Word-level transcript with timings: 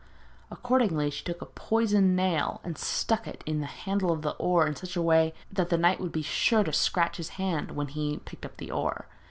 Accordingly 0.49 1.11
she 1.11 1.23
took 1.23 1.43
a 1.43 1.45
poisoned 1.45 2.15
nail 2.15 2.59
and 2.63 2.75
stuck 2.75 3.27
it 3.27 3.43
in 3.45 3.59
the 3.61 3.67
handle 3.67 4.11
of 4.11 4.23
the 4.23 4.31
oar 4.37 4.65
in 4.65 4.75
such 4.75 4.95
a 4.95 4.99
way 5.03 5.31
that 5.51 5.69
the 5.69 5.77
knight 5.77 5.99
would 5.99 6.11
be 6.11 6.23
sure 6.23 6.63
to 6.63 6.73
scratch 6.73 7.17
his 7.17 7.29
hand 7.37 7.73
when 7.75 7.89
he 7.89 8.17
picked 8.17 8.43
up 8.47 8.57
the 8.57 8.71
oar. 8.71 9.05